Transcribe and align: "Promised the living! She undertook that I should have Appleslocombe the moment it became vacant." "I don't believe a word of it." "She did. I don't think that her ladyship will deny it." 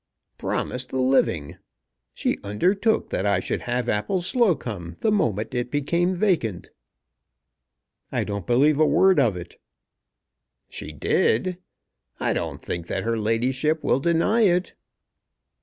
"Promised 0.39 0.89
the 0.89 0.99
living! 0.99 1.57
She 2.15 2.39
undertook 2.43 3.11
that 3.11 3.27
I 3.27 3.39
should 3.39 3.61
have 3.69 3.85
Appleslocombe 3.85 4.97
the 5.01 5.11
moment 5.11 5.53
it 5.53 5.69
became 5.69 6.15
vacant." 6.15 6.71
"I 8.11 8.23
don't 8.23 8.47
believe 8.47 8.79
a 8.79 8.85
word 8.87 9.19
of 9.19 9.37
it." 9.37 9.61
"She 10.67 10.91
did. 10.91 11.59
I 12.19 12.33
don't 12.33 12.59
think 12.63 12.87
that 12.87 13.03
her 13.03 13.15
ladyship 13.19 13.83
will 13.83 13.99
deny 13.99 14.41
it." 14.41 14.73